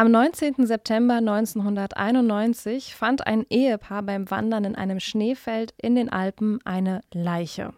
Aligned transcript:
Am 0.00 0.10
19. 0.10 0.66
September 0.66 1.16
1991 1.16 2.94
fand 2.94 3.26
ein 3.26 3.44
Ehepaar 3.50 4.02
beim 4.02 4.30
Wandern 4.30 4.64
in 4.64 4.74
einem 4.74 4.98
Schneefeld 4.98 5.74
in 5.76 5.94
den 5.94 6.08
Alpen 6.08 6.58
eine 6.64 7.02
Leiche. 7.12 7.74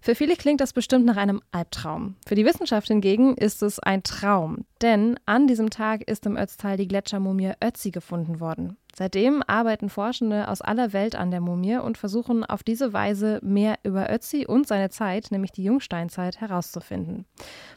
Für 0.00 0.16
viele 0.16 0.34
klingt 0.34 0.60
das 0.60 0.72
bestimmt 0.72 1.04
nach 1.04 1.16
einem 1.16 1.40
Albtraum. 1.52 2.16
Für 2.26 2.34
die 2.34 2.44
Wissenschaft 2.44 2.88
hingegen 2.88 3.36
ist 3.36 3.62
es 3.62 3.78
ein 3.78 4.02
Traum, 4.02 4.64
denn 4.82 5.14
an 5.26 5.46
diesem 5.46 5.70
Tag 5.70 6.02
ist 6.10 6.26
im 6.26 6.36
Ötztal 6.36 6.76
die 6.76 6.88
Gletschermumie 6.88 7.52
Ötzi 7.62 7.92
gefunden 7.92 8.40
worden. 8.40 8.76
Seitdem 8.98 9.44
arbeiten 9.46 9.90
Forschende 9.90 10.48
aus 10.48 10.60
aller 10.60 10.92
Welt 10.92 11.14
an 11.14 11.30
der 11.30 11.40
Mumie 11.40 11.76
und 11.76 11.96
versuchen 11.96 12.42
auf 12.42 12.64
diese 12.64 12.92
Weise 12.92 13.38
mehr 13.44 13.76
über 13.84 14.12
Ötzi 14.12 14.44
und 14.44 14.66
seine 14.66 14.90
Zeit, 14.90 15.28
nämlich 15.30 15.52
die 15.52 15.62
Jungsteinzeit, 15.62 16.40
herauszufinden. 16.40 17.24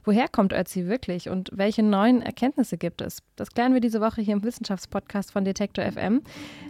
Woher 0.04 0.28
kommt 0.28 0.52
Ötzi 0.52 0.88
wirklich 0.88 1.30
und 1.30 1.52
welche 1.54 1.84
neuen 1.84 2.24
Erkenntnisse 2.24 2.80
gibt 2.80 3.02
es? 3.02 3.22
Das 3.36 3.52
klären 3.52 3.76
wir 3.76 3.82
diese 3.82 4.02
Woche 4.02 4.22
hier 4.22 4.34
im 4.34 4.44
Wissenschaftspodcast 4.44 5.32
von 5.32 5.46
Detektor 5.46 5.86
FM. 5.86 6.24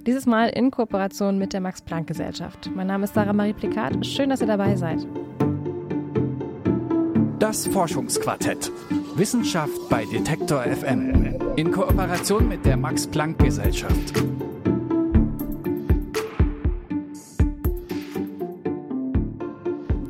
Dieses 0.05 0.25
Mal 0.25 0.49
in 0.49 0.69
Kooperation 0.69 1.37
mit 1.37 1.53
der 1.53 1.61
Max-Planck-Gesellschaft. 1.61 2.69
Mein 2.75 2.87
Name 2.87 3.05
ist 3.05 3.13
Sarah 3.13 3.31
Marie 3.31 3.53
Plikat. 3.53 4.05
Schön, 4.05 4.31
dass 4.31 4.41
ihr 4.41 4.47
dabei 4.47 4.75
seid. 4.75 5.07
Das 7.41 7.65
Forschungsquartett. 7.65 8.71
Wissenschaft 9.15 9.89
bei 9.89 10.05
Detektor 10.05 10.61
FM. 10.61 11.39
In 11.55 11.71
Kooperation 11.71 12.47
mit 12.47 12.63
der 12.67 12.77
Max-Planck-Gesellschaft. 12.77 14.13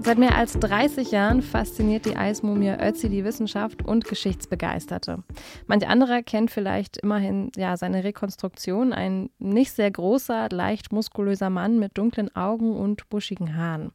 Seit 0.01 0.17
mehr 0.17 0.35
als 0.35 0.59
30 0.59 1.11
Jahren 1.11 1.41
fasziniert 1.41 2.05
die 2.05 2.17
Eismumie 2.17 2.75
Ötzi 2.77 3.07
die 3.07 3.23
Wissenschaft 3.23 3.87
und 3.87 4.03
Geschichtsbegeisterte. 4.03 5.23
Manch 5.67 5.87
anderer 5.87 6.23
kennt 6.23 6.51
vielleicht 6.51 6.97
immerhin 6.97 7.53
ja, 7.55 7.77
seine 7.77 8.03
Rekonstruktion, 8.03 8.91
ein 8.91 9.29
nicht 9.39 9.71
sehr 9.71 9.89
großer, 9.89 10.49
leicht 10.51 10.91
muskulöser 10.91 11.49
Mann 11.49 11.79
mit 11.79 11.97
dunklen 11.97 12.35
Augen 12.35 12.75
und 12.75 13.07
buschigen 13.09 13.55
Haaren. 13.55 13.93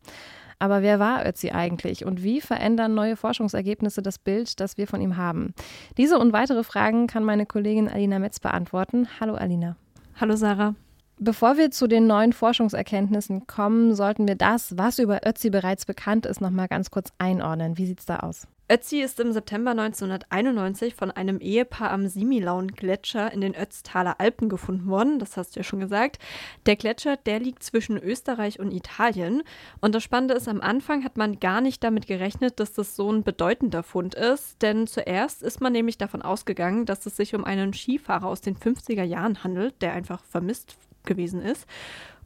Aber 0.58 0.82
wer 0.82 0.98
war 0.98 1.26
Ötzi 1.26 1.50
eigentlich 1.50 2.04
und 2.04 2.22
wie 2.22 2.40
verändern 2.40 2.94
neue 2.94 3.16
Forschungsergebnisse 3.16 4.02
das 4.02 4.18
Bild, 4.18 4.58
das 4.60 4.78
wir 4.78 4.86
von 4.86 5.00
ihm 5.00 5.16
haben? 5.16 5.52
Diese 5.96 6.18
und 6.18 6.32
weitere 6.32 6.64
Fragen 6.64 7.06
kann 7.06 7.24
meine 7.24 7.46
Kollegin 7.46 7.88
Alina 7.88 8.18
Metz 8.18 8.40
beantworten. 8.40 9.06
Hallo 9.20 9.34
Alina. 9.34 9.76
Hallo 10.18 10.34
Sarah. 10.36 10.74
Bevor 11.18 11.56
wir 11.56 11.70
zu 11.70 11.86
den 11.86 12.06
neuen 12.06 12.32
Forschungserkenntnissen 12.32 13.46
kommen, 13.46 13.94
sollten 13.94 14.28
wir 14.28 14.34
das, 14.34 14.76
was 14.76 14.98
über 14.98 15.20
Ötzi 15.26 15.48
bereits 15.48 15.86
bekannt 15.86 16.26
ist, 16.26 16.40
noch 16.40 16.50
mal 16.50 16.68
ganz 16.68 16.90
kurz 16.90 17.10
einordnen. 17.18 17.78
Wie 17.78 17.86
sieht 17.86 18.00
es 18.00 18.06
da 18.06 18.18
aus? 18.18 18.46
Ötzi 18.68 19.00
ist 19.00 19.20
im 19.20 19.32
September 19.32 19.70
1991 19.70 20.96
von 20.96 21.12
einem 21.12 21.38
Ehepaar 21.38 21.92
am 21.92 22.08
Similaun-Gletscher 22.08 23.32
in 23.32 23.40
den 23.40 23.54
Ötztaler 23.54 24.18
Alpen 24.18 24.48
gefunden 24.48 24.88
worden. 24.88 25.20
Das 25.20 25.36
hast 25.36 25.54
du 25.54 25.60
ja 25.60 25.64
schon 25.64 25.78
gesagt. 25.78 26.18
Der 26.66 26.74
Gletscher, 26.74 27.16
der 27.16 27.38
liegt 27.38 27.62
zwischen 27.62 27.96
Österreich 27.96 28.58
und 28.58 28.72
Italien. 28.72 29.44
Und 29.80 29.94
das 29.94 30.02
Spannende 30.02 30.34
ist, 30.34 30.48
am 30.48 30.60
Anfang 30.60 31.04
hat 31.04 31.16
man 31.16 31.38
gar 31.38 31.60
nicht 31.60 31.84
damit 31.84 32.08
gerechnet, 32.08 32.58
dass 32.58 32.72
das 32.72 32.96
so 32.96 33.08
ein 33.08 33.22
bedeutender 33.22 33.84
Fund 33.84 34.16
ist. 34.16 34.60
Denn 34.62 34.88
zuerst 34.88 35.44
ist 35.44 35.60
man 35.60 35.72
nämlich 35.72 35.96
davon 35.96 36.22
ausgegangen, 36.22 36.86
dass 36.86 37.06
es 37.06 37.16
sich 37.16 37.36
um 37.36 37.44
einen 37.44 37.72
Skifahrer 37.72 38.26
aus 38.26 38.40
den 38.40 38.56
50er 38.56 39.04
Jahren 39.04 39.44
handelt, 39.44 39.80
der 39.80 39.92
einfach 39.92 40.24
vermisst 40.24 40.76
gewesen 41.04 41.40
ist. 41.40 41.68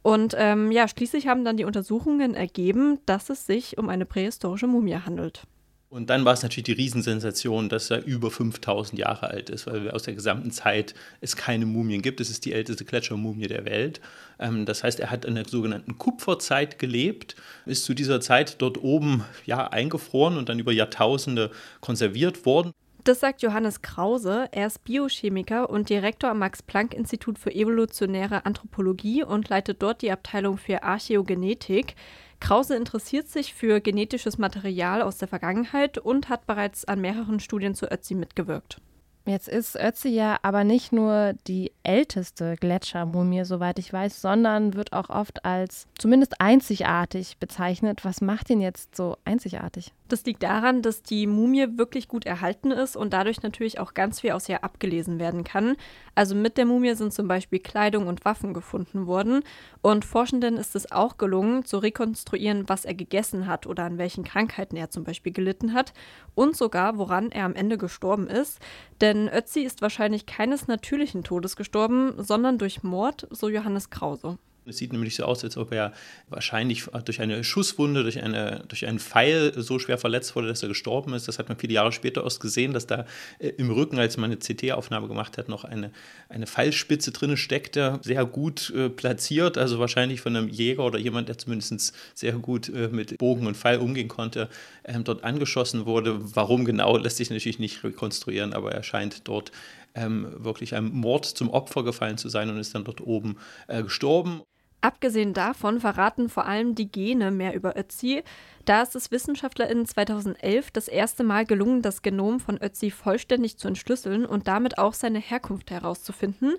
Und 0.01 0.33
ähm, 0.39 0.71
ja, 0.71 0.87
schließlich 0.87 1.27
haben 1.27 1.45
dann 1.45 1.57
die 1.57 1.65
Untersuchungen 1.65 2.33
ergeben, 2.33 2.97
dass 3.05 3.29
es 3.29 3.45
sich 3.45 3.77
um 3.77 3.89
eine 3.89 4.07
prähistorische 4.07 4.65
Mumie 4.65 4.95
handelt. 4.95 5.45
Und 5.91 6.09
dann 6.09 6.23
war 6.23 6.31
es 6.31 6.41
natürlich 6.41 6.63
die 6.63 6.71
Riesensensation, 6.71 7.67
dass 7.67 7.91
er 7.91 8.05
über 8.05 8.31
5000 8.31 8.97
Jahre 8.97 9.29
alt 9.29 9.49
ist, 9.49 9.67
weil 9.67 9.91
aus 9.91 10.03
der 10.03 10.13
gesamten 10.13 10.49
Zeit 10.51 10.95
es 11.19 11.35
keine 11.35 11.65
Mumien 11.65 12.01
gibt. 12.01 12.21
Es 12.21 12.29
ist 12.29 12.45
die 12.45 12.53
älteste 12.53 12.85
Gletschermumie 12.85 13.47
der 13.47 13.65
Welt. 13.65 13.99
Ähm, 14.39 14.65
das 14.65 14.85
heißt, 14.85 15.01
er 15.01 15.11
hat 15.11 15.25
in 15.25 15.35
der 15.35 15.43
sogenannten 15.45 15.97
Kupferzeit 15.97 16.79
gelebt, 16.79 17.35
ist 17.65 17.83
zu 17.83 17.93
dieser 17.93 18.21
Zeit 18.21 18.61
dort 18.61 18.81
oben 18.81 19.25
ja, 19.45 19.67
eingefroren 19.67 20.37
und 20.37 20.47
dann 20.47 20.59
über 20.59 20.71
Jahrtausende 20.71 21.51
konserviert 21.81 22.45
worden. 22.45 22.71
Das 23.03 23.19
sagt 23.19 23.41
Johannes 23.41 23.81
Krause. 23.81 24.47
Er 24.53 24.67
ist 24.67 24.85
Biochemiker 24.85 25.69
und 25.69 25.89
Direktor 25.89 26.29
am 26.29 26.39
Max-Planck-Institut 26.39 27.37
für 27.37 27.53
evolutionäre 27.53 28.45
Anthropologie 28.45 29.25
und 29.25 29.49
leitet 29.49 29.81
dort 29.81 30.01
die 30.03 30.11
Abteilung 30.11 30.57
für 30.57 30.83
Archäogenetik. 30.83 31.95
Krause 32.41 32.75
interessiert 32.75 33.29
sich 33.29 33.53
für 33.53 33.79
genetisches 33.79 34.37
Material 34.37 35.01
aus 35.01 35.17
der 35.17 35.29
Vergangenheit 35.29 35.97
und 35.97 36.27
hat 36.27 36.45
bereits 36.47 36.83
an 36.83 36.99
mehreren 36.99 37.39
Studien 37.39 37.75
zu 37.75 37.89
Ötzi 37.89 38.15
mitgewirkt. 38.15 38.81
Jetzt 39.25 39.47
ist 39.47 39.75
Ötzi 39.75 40.09
ja 40.09 40.39
aber 40.41 40.63
nicht 40.63 40.91
nur 40.91 41.33
die 41.47 41.71
älteste 41.83 42.55
Gletschermumie, 42.55 43.45
soweit 43.45 43.77
ich 43.77 43.93
weiß, 43.93 44.19
sondern 44.19 44.73
wird 44.73 44.93
auch 44.93 45.09
oft 45.09 45.45
als 45.45 45.87
zumindest 45.97 46.41
einzigartig 46.41 47.37
bezeichnet. 47.37 48.03
Was 48.03 48.19
macht 48.19 48.49
ihn 48.49 48.61
jetzt 48.61 48.95
so 48.95 49.17
einzigartig? 49.23 49.93
Das 50.11 50.25
liegt 50.25 50.43
daran, 50.43 50.81
dass 50.81 51.03
die 51.03 51.25
Mumie 51.25 51.77
wirklich 51.77 52.09
gut 52.09 52.25
erhalten 52.25 52.71
ist 52.71 52.97
und 52.97 53.13
dadurch 53.13 53.43
natürlich 53.43 53.79
auch 53.79 53.93
ganz 53.93 54.19
viel 54.19 54.31
aus 54.31 54.49
ihr 54.49 54.61
abgelesen 54.61 55.19
werden 55.19 55.45
kann. 55.45 55.77
Also 56.15 56.35
mit 56.35 56.57
der 56.57 56.65
Mumie 56.65 56.95
sind 56.95 57.13
zum 57.13 57.29
Beispiel 57.29 57.59
Kleidung 57.59 58.07
und 58.07 58.25
Waffen 58.25 58.53
gefunden 58.53 59.07
worden. 59.07 59.41
Und 59.81 60.03
Forschenden 60.03 60.57
ist 60.57 60.75
es 60.75 60.91
auch 60.91 61.17
gelungen, 61.17 61.63
zu 61.63 61.77
rekonstruieren, 61.77 62.67
was 62.67 62.83
er 62.83 62.93
gegessen 62.93 63.47
hat 63.47 63.67
oder 63.67 63.85
an 63.85 63.97
welchen 63.97 64.25
Krankheiten 64.25 64.75
er 64.75 64.89
zum 64.89 65.05
Beispiel 65.05 65.31
gelitten 65.31 65.73
hat 65.73 65.93
und 66.35 66.57
sogar, 66.57 66.97
woran 66.97 67.31
er 67.31 67.45
am 67.45 67.55
Ende 67.55 67.77
gestorben 67.77 68.27
ist. 68.27 68.59
Denn 68.99 69.29
Ötzi 69.29 69.61
ist 69.61 69.81
wahrscheinlich 69.81 70.25
keines 70.25 70.67
natürlichen 70.67 71.23
Todes 71.23 71.55
gestorben, 71.55 72.15
sondern 72.17 72.57
durch 72.57 72.83
Mord, 72.83 73.29
so 73.31 73.47
Johannes 73.47 73.89
Krause. 73.89 74.37
Es 74.67 74.77
sieht 74.77 74.93
nämlich 74.93 75.15
so 75.15 75.23
aus, 75.23 75.43
als 75.43 75.57
ob 75.57 75.71
er 75.71 75.91
wahrscheinlich 76.29 76.85
durch 77.05 77.19
eine 77.19 77.43
Schusswunde, 77.43 78.03
durch, 78.03 78.21
eine, 78.21 78.63
durch 78.67 78.85
einen 78.85 78.99
Pfeil 78.99 79.53
so 79.55 79.79
schwer 79.79 79.97
verletzt 79.97 80.35
wurde, 80.35 80.49
dass 80.49 80.61
er 80.61 80.69
gestorben 80.69 81.13
ist. 81.15 81.27
Das 81.27 81.39
hat 81.39 81.49
man 81.49 81.57
viele 81.57 81.73
Jahre 81.73 81.91
später 81.91 82.23
erst 82.23 82.41
gesehen, 82.41 82.71
dass 82.71 82.85
da 82.85 83.05
äh, 83.39 83.49
im 83.57 83.71
Rücken, 83.71 83.97
als 83.97 84.17
man 84.17 84.31
eine 84.31 84.37
CT-Aufnahme 84.37 85.07
gemacht 85.07 85.39
hat, 85.39 85.49
noch 85.49 85.63
eine, 85.63 85.91
eine 86.29 86.45
Pfeilspitze 86.45 87.11
drin 87.11 87.37
steckte. 87.37 87.99
Sehr 88.03 88.23
gut 88.25 88.71
äh, 88.75 88.89
platziert, 88.89 89.57
also 89.57 89.79
wahrscheinlich 89.79 90.21
von 90.21 90.35
einem 90.35 90.47
Jäger 90.47 90.85
oder 90.85 90.99
jemand, 90.99 91.27
der 91.27 91.39
zumindest 91.39 91.95
sehr 92.13 92.33
gut 92.33 92.69
äh, 92.69 92.89
mit 92.89 93.17
Bogen 93.17 93.47
und 93.47 93.57
Pfeil 93.57 93.79
umgehen 93.79 94.09
konnte, 94.09 94.47
ähm, 94.85 95.03
dort 95.03 95.23
angeschossen 95.23 95.87
wurde. 95.87 96.19
Warum 96.35 96.65
genau, 96.65 96.97
lässt 96.97 97.17
sich 97.17 97.31
natürlich 97.31 97.57
nicht 97.57 97.83
rekonstruieren, 97.83 98.53
aber 98.53 98.71
er 98.71 98.83
scheint 98.83 99.27
dort 99.27 99.51
ähm, 99.95 100.27
wirklich 100.37 100.75
einem 100.75 100.91
Mord 100.91 101.25
zum 101.25 101.49
Opfer 101.49 101.83
gefallen 101.83 102.17
zu 102.17 102.29
sein 102.29 102.49
und 102.49 102.57
ist 102.57 102.75
dann 102.75 102.83
dort 102.83 103.01
oben 103.01 103.37
äh, 103.67 103.83
gestorben. 103.83 104.41
Abgesehen 104.81 105.35
davon 105.35 105.79
verraten 105.79 106.27
vor 106.27 106.47
allem 106.47 106.73
die 106.73 106.91
Gene 106.91 107.29
mehr 107.29 107.53
über 107.53 107.77
Ötzi. 107.77 108.23
Da 108.65 108.81
ist 108.81 108.95
es 108.95 109.11
WissenschaftlerInnen 109.11 109.85
2011 109.85 110.71
das 110.71 110.87
erste 110.87 111.23
Mal 111.23 111.45
gelungen, 111.45 111.83
das 111.83 112.01
Genom 112.01 112.39
von 112.39 112.57
Ötzi 112.59 112.89
vollständig 112.89 113.57
zu 113.57 113.67
entschlüsseln 113.67 114.25
und 114.25 114.47
damit 114.47 114.79
auch 114.79 114.93
seine 114.93 115.19
Herkunft 115.19 115.69
herauszufinden. 115.69 116.55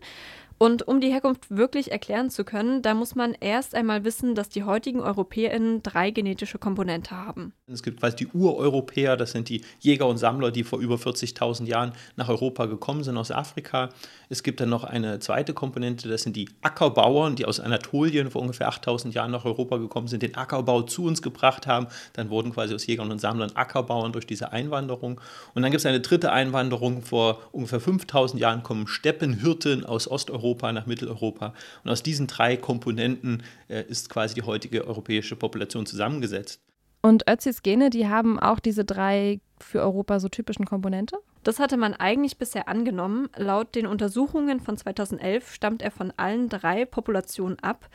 Und 0.59 0.87
um 0.87 1.01
die 1.01 1.11
Herkunft 1.11 1.51
wirklich 1.51 1.91
erklären 1.91 2.31
zu 2.31 2.45
können, 2.45 2.83
da 2.83 2.95
muss 2.95 3.15
man 3.15 3.35
erst 3.41 3.75
einmal 3.75 4.05
wissen, 4.05 4.35
dass 4.35 4.49
die 4.49 4.65
heutigen 4.65 5.01
EuropäerInnen 5.01 5.83
drei 5.83 6.11
genetische 6.11 6.59
Komponente 6.59 7.17
haben. 7.17 7.53
Es 7.67 7.83
gibt 7.83 8.01
quasi 8.01 8.17
die 8.17 8.27
Ureuropäer, 8.27 9.17
das 9.17 9.33
sind 9.33 9.49
die 9.49 9.63
Jäger 9.81 10.07
und 10.07 10.19
Sammler, 10.19 10.51
die 10.51 10.63
vor 10.63 10.79
über 10.79 10.97
40.000 10.97 11.67
Jahren 11.67 11.93
nach 12.17 12.29
Europa 12.29 12.67
gekommen 12.67 13.03
sind 13.03 13.17
aus 13.17 13.31
Afrika. 13.31 13.89
Es 14.29 14.43
gibt 14.43 14.61
dann 14.61 14.69
noch 14.69 14.85
eine 14.85 15.19
zweite 15.21 15.55
Komponente, 15.55 16.09
das 16.09 16.23
sind 16.23 16.37
die 16.37 16.49
Ackerbauern, 16.61 17.35
die 17.37 17.47
aus 17.47 17.59
Anatolien 17.59 18.31
vor 18.31 18.43
ungefähr 18.43 18.69
8000 18.69 19.15
Jahren 19.15 19.31
nach 19.31 19.45
Europa 19.45 19.79
gekommen 19.79 20.09
sind, 20.09 20.23
den 20.23 20.37
Ackerbau 20.37 20.83
zu 20.83 21.05
uns 21.05 21.23
gebracht 21.23 21.67
haben. 21.67 21.87
Dann 22.13 22.31
wurden 22.31 22.53
quasi 22.53 22.75
aus 22.75 22.87
Jägern 22.87 23.11
und 23.11 23.21
Sammlern 23.21 23.53
Ackerbauern 23.55 24.13
durch 24.13 24.27
diese 24.27 24.53
Einwanderung. 24.53 25.21
Und 25.55 25.63
dann 25.63 25.71
gibt 25.71 25.81
es 25.81 25.87
eine 25.87 26.01
dritte 26.01 26.31
Einwanderung, 26.31 27.03
vor 27.03 27.41
ungefähr 27.53 27.81
5000 27.81 28.41
Jahren 28.41 28.63
kommen 28.63 28.87
Steppenhirten 28.87 29.85
aus 29.87 30.09
Osteuropa 30.09 30.42
Europa 30.43 30.73
nach 30.73 30.87
Mitteleuropa. 30.87 31.55
Und 31.85 31.91
aus 31.91 32.03
diesen 32.03 32.27
drei 32.27 32.57
Komponenten 32.57 33.43
äh, 33.69 33.83
ist 33.83 34.11
quasi 34.11 34.35
die 34.35 34.43
heutige 34.43 34.87
europäische 34.87 35.37
Population 35.37 35.87
zusammengesetzt. 35.87 36.61
Und 37.03 37.29
Özis 37.29 37.63
Gene, 37.63 37.91
die 37.91 38.09
haben 38.09 38.39
auch 38.39 38.61
diese 38.61 38.85
drei 38.85 39.41
für 39.59 39.81
Europa 39.81 40.21
so 40.21 40.29
typischen 40.29 40.67
Komponente? 40.67 41.19
Das 41.43 41.59
hatte 41.59 41.77
man 41.77 41.95
eigentlich 41.95 42.39
bisher 42.39 42.69
angenommen. 42.69 43.29
Laut 43.37 43.75
den 43.75 43.87
Untersuchungen 43.87 44.61
von 44.61 44.77
2011 44.77 45.53
stammt 45.53 45.83
er 45.83 45.91
von 45.91 46.13
allen 46.17 46.49
drei 46.49 46.85
Populationen 46.85 47.59
ab. 47.59 47.89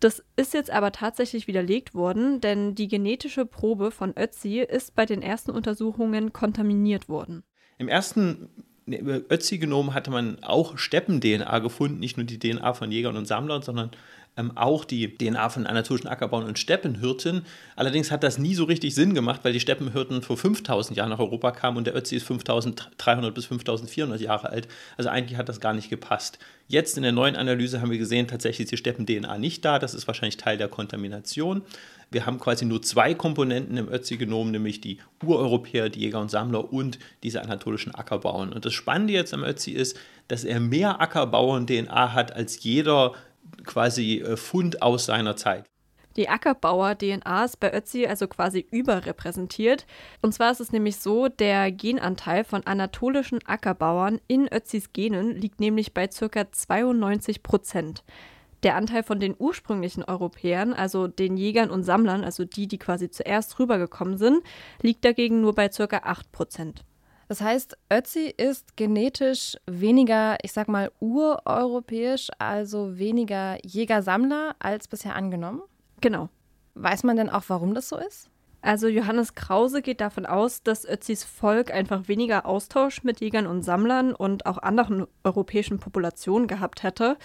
Das 0.00 0.24
ist 0.34 0.54
jetzt 0.54 0.70
aber 0.70 0.92
tatsächlich 0.92 1.46
widerlegt 1.46 1.94
worden, 1.94 2.40
denn 2.40 2.74
die 2.74 2.88
genetische 2.88 3.44
Probe 3.44 3.90
von 3.90 4.16
Ötzi 4.16 4.60
ist 4.60 4.94
bei 4.96 5.04
den 5.06 5.22
ersten 5.22 5.50
Untersuchungen 5.50 6.32
kontaminiert 6.32 7.08
worden. 7.08 7.44
Im 7.78 7.88
ersten 7.88 8.48
Ötzi 8.86 9.58
genommen 9.58 9.94
hatte 9.94 10.10
man 10.10 10.42
auch 10.42 10.78
Steppen-DNA 10.78 11.58
gefunden, 11.60 12.00
nicht 12.00 12.16
nur 12.16 12.26
die 12.26 12.38
DNA 12.38 12.74
von 12.74 12.90
Jägern 12.90 13.16
und 13.16 13.26
Sammlern, 13.26 13.62
sondern 13.62 13.90
ähm, 14.36 14.56
auch 14.56 14.84
die 14.84 15.16
DNA 15.16 15.48
von 15.48 15.66
anatolischen 15.66 16.08
Ackerbauern 16.08 16.44
und 16.44 16.58
Steppenhirten. 16.58 17.42
Allerdings 17.76 18.10
hat 18.10 18.22
das 18.22 18.38
nie 18.38 18.54
so 18.54 18.64
richtig 18.64 18.94
Sinn 18.94 19.14
gemacht, 19.14 19.40
weil 19.42 19.52
die 19.52 19.60
Steppenhirten 19.60 20.22
vor 20.22 20.36
5000 20.36 20.96
Jahren 20.96 21.10
nach 21.10 21.18
Europa 21.18 21.50
kamen 21.50 21.76
und 21.76 21.86
der 21.86 21.96
Ötzi 21.96 22.16
ist 22.16 22.26
5300 22.26 23.34
bis 23.34 23.46
5400 23.46 24.20
Jahre 24.20 24.50
alt. 24.50 24.68
Also 24.96 25.10
eigentlich 25.10 25.38
hat 25.38 25.48
das 25.48 25.60
gar 25.60 25.74
nicht 25.74 25.90
gepasst. 25.90 26.38
Jetzt 26.68 26.96
in 26.96 27.02
der 27.02 27.12
neuen 27.12 27.34
Analyse 27.34 27.80
haben 27.80 27.90
wir 27.90 27.98
gesehen, 27.98 28.28
tatsächlich 28.28 28.66
ist 28.66 28.72
die 28.72 28.76
Steppen-DNA 28.76 29.38
nicht 29.38 29.64
da. 29.64 29.78
Das 29.78 29.92
ist 29.92 30.06
wahrscheinlich 30.06 30.36
Teil 30.36 30.56
der 30.56 30.68
Kontamination. 30.68 31.62
Wir 32.12 32.26
haben 32.26 32.38
quasi 32.38 32.64
nur 32.64 32.82
zwei 32.82 33.14
Komponenten 33.14 33.76
im 33.76 33.88
Ötzi-Genom, 33.88 34.50
nämlich 34.50 34.80
die 34.80 34.98
Ureuropäer, 35.24 35.88
die 35.88 36.00
Jäger 36.00 36.20
und 36.20 36.30
Sammler 36.30 36.72
und 36.72 36.98
diese 37.22 37.42
anatolischen 37.42 37.94
Ackerbauern. 37.94 38.52
Und 38.52 38.64
das 38.64 38.72
Spannende 38.72 39.12
jetzt 39.12 39.34
am 39.34 39.44
Ötzi 39.44 39.72
ist, 39.72 39.98
dass 40.28 40.44
er 40.44 40.60
mehr 40.60 41.00
Ackerbauern-DNA 41.00 42.12
hat 42.12 42.32
als 42.32 42.62
jeder 42.62 43.14
quasi 43.64 44.20
äh, 44.20 44.36
Fund 44.36 44.82
aus 44.82 45.06
seiner 45.06 45.36
Zeit. 45.36 45.70
Die 46.16 46.28
Ackerbauer-DNA 46.28 47.44
ist 47.44 47.60
bei 47.60 47.72
Ötzi 47.72 48.06
also 48.06 48.26
quasi 48.26 48.66
überrepräsentiert. 48.70 49.86
Und 50.22 50.34
zwar 50.34 50.50
ist 50.50 50.60
es 50.60 50.72
nämlich 50.72 50.96
so, 50.96 51.28
der 51.28 51.70
Genanteil 51.70 52.42
von 52.44 52.66
anatolischen 52.66 53.38
Ackerbauern 53.46 54.20
in 54.26 54.52
Ötzis 54.52 54.92
Genen 54.92 55.36
liegt 55.36 55.60
nämlich 55.60 55.94
bei 55.94 56.08
ca. 56.08 56.50
92 56.50 57.42
Prozent. 57.42 58.02
Der 58.64 58.76
Anteil 58.76 59.02
von 59.02 59.20
den 59.20 59.34
ursprünglichen 59.38 60.04
Europäern, 60.04 60.74
also 60.74 61.06
den 61.06 61.36
Jägern 61.36 61.70
und 61.70 61.84
Sammlern, 61.84 62.24
also 62.24 62.44
die, 62.44 62.66
die 62.66 62.78
quasi 62.78 63.10
zuerst 63.10 63.58
rübergekommen 63.58 64.18
sind, 64.18 64.42
liegt 64.82 65.04
dagegen 65.04 65.40
nur 65.40 65.54
bei 65.54 65.68
ca. 65.68 66.00
8 66.02 66.32
Prozent. 66.32 66.84
Das 67.30 67.40
heißt, 67.40 67.78
Ötzi 67.92 68.34
ist 68.36 68.76
genetisch 68.76 69.56
weniger, 69.64 70.36
ich 70.42 70.52
sag 70.52 70.66
mal, 70.66 70.90
ureuropäisch, 70.98 72.26
also 72.40 72.98
weniger 72.98 73.56
Jäger-Sammler 73.64 74.56
als 74.58 74.88
bisher 74.88 75.14
angenommen? 75.14 75.62
Genau. 76.00 76.28
Weiß 76.74 77.04
man 77.04 77.16
denn 77.16 77.30
auch, 77.30 77.44
warum 77.46 77.72
das 77.72 77.88
so 77.88 77.98
ist? 77.98 78.30
Also 78.62 78.88
Johannes 78.88 79.36
Krause 79.36 79.80
geht 79.80 80.00
davon 80.00 80.26
aus, 80.26 80.64
dass 80.64 80.84
Ötzis 80.84 81.22
Volk 81.22 81.72
einfach 81.72 82.08
weniger 82.08 82.46
Austausch 82.46 83.04
mit 83.04 83.20
Jägern 83.20 83.46
und 83.46 83.62
Sammlern 83.62 84.12
und 84.12 84.44
auch 84.44 84.58
anderen 84.58 85.06
europäischen 85.22 85.78
Populationen 85.78 86.48
gehabt 86.48 86.82
hätte. 86.82 87.16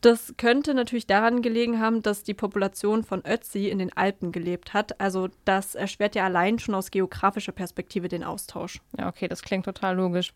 Das 0.00 0.34
könnte 0.36 0.74
natürlich 0.74 1.08
daran 1.08 1.42
gelegen 1.42 1.80
haben, 1.80 2.02
dass 2.02 2.22
die 2.22 2.34
Population 2.34 3.02
von 3.02 3.24
Ötzi 3.26 3.66
in 3.68 3.78
den 3.78 3.92
Alpen 3.96 4.30
gelebt 4.30 4.72
hat. 4.72 5.00
Also 5.00 5.28
das 5.44 5.74
erschwert 5.74 6.14
ja 6.14 6.24
allein 6.24 6.60
schon 6.60 6.76
aus 6.76 6.92
geografischer 6.92 7.50
Perspektive 7.50 8.06
den 8.06 8.22
Austausch. 8.22 8.80
Ja, 8.96 9.08
okay, 9.08 9.26
das 9.26 9.42
klingt 9.42 9.64
total 9.64 9.96
logisch. 9.96 10.32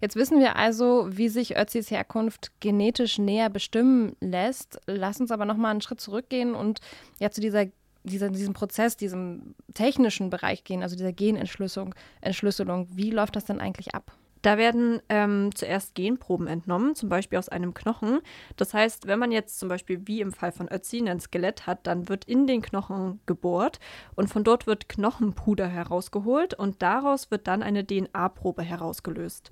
Jetzt 0.00 0.16
wissen 0.16 0.40
wir 0.40 0.56
also, 0.56 1.06
wie 1.10 1.28
sich 1.28 1.56
Ötzis 1.56 1.90
Herkunft 1.90 2.52
genetisch 2.60 3.18
näher 3.18 3.50
bestimmen 3.50 4.16
lässt. 4.20 4.80
Lass 4.86 5.20
uns 5.20 5.30
aber 5.30 5.44
nochmal 5.44 5.72
einen 5.72 5.82
Schritt 5.82 6.00
zurückgehen 6.00 6.54
und 6.54 6.80
ja 7.20 7.30
zu 7.30 7.40
dieser 7.40 7.66
dieser, 8.06 8.28
diesem 8.28 8.52
Prozess, 8.52 8.98
diesem 8.98 9.54
technischen 9.72 10.28
Bereich 10.28 10.62
gehen, 10.62 10.82
also 10.82 10.94
dieser 10.94 11.12
Genentschlüsselung. 11.12 11.94
Entschlüsselung. 12.20 12.86
Wie 12.92 13.10
läuft 13.10 13.34
das 13.34 13.46
denn 13.46 13.60
eigentlich 13.60 13.94
ab? 13.94 14.12
Da 14.44 14.58
werden 14.58 15.00
ähm, 15.08 15.50
zuerst 15.54 15.94
Genproben 15.94 16.48
entnommen, 16.48 16.94
zum 16.94 17.08
Beispiel 17.08 17.38
aus 17.38 17.48
einem 17.48 17.72
Knochen. 17.72 18.20
Das 18.56 18.74
heißt, 18.74 19.06
wenn 19.06 19.18
man 19.18 19.32
jetzt 19.32 19.58
zum 19.58 19.70
Beispiel 19.70 20.02
wie 20.04 20.20
im 20.20 20.32
Fall 20.32 20.52
von 20.52 20.70
Ötzi 20.70 21.02
ein 21.08 21.18
Skelett 21.18 21.66
hat, 21.66 21.86
dann 21.86 22.10
wird 22.10 22.26
in 22.26 22.46
den 22.46 22.60
Knochen 22.60 23.20
gebohrt 23.24 23.80
und 24.16 24.28
von 24.28 24.44
dort 24.44 24.66
wird 24.66 24.90
Knochenpuder 24.90 25.66
herausgeholt 25.66 26.52
und 26.52 26.82
daraus 26.82 27.30
wird 27.30 27.48
dann 27.48 27.62
eine 27.62 27.86
DNA-Probe 27.86 28.62
herausgelöst. 28.62 29.50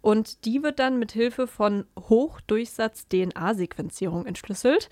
Und 0.00 0.46
die 0.46 0.64
wird 0.64 0.80
dann 0.80 0.98
mit 0.98 1.12
Hilfe 1.12 1.46
von 1.46 1.86
Hochdurchsatz-DNA-Sequenzierung 1.96 4.26
entschlüsselt. 4.26 4.88